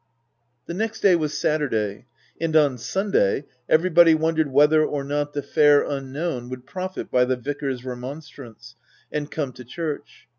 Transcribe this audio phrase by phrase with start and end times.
[0.65, 2.07] The next day was Saturday;
[2.39, 7.23] and, on Sun day, everybody wondered whether or not the fair unknown would ,rofit by
[7.23, 8.73] the vicar's re monstrance,
[9.11, 10.27] and come to church.